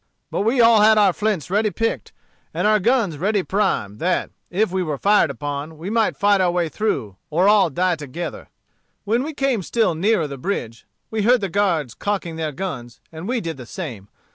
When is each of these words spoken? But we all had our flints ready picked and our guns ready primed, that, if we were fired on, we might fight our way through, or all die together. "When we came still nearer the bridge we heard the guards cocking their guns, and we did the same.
But 0.31 0.41
we 0.41 0.59
all 0.59 0.81
had 0.81 0.97
our 0.97 1.13
flints 1.13 1.51
ready 1.51 1.69
picked 1.69 2.11
and 2.55 2.65
our 2.67 2.79
guns 2.79 3.19
ready 3.19 3.43
primed, 3.43 3.99
that, 3.99 4.31
if 4.49 4.71
we 4.71 4.81
were 4.81 4.97
fired 4.97 5.37
on, 5.43 5.77
we 5.77 5.91
might 5.91 6.17
fight 6.17 6.41
our 6.41 6.49
way 6.49 6.69
through, 6.69 7.17
or 7.29 7.47
all 7.47 7.69
die 7.69 7.97
together. 7.97 8.47
"When 9.03 9.21
we 9.21 9.35
came 9.35 9.61
still 9.61 9.93
nearer 9.93 10.27
the 10.27 10.39
bridge 10.39 10.87
we 11.11 11.21
heard 11.21 11.41
the 11.41 11.49
guards 11.49 11.93
cocking 11.93 12.35
their 12.35 12.51
guns, 12.51 12.99
and 13.11 13.27
we 13.27 13.41
did 13.41 13.57
the 13.57 13.67
same. 13.67 14.07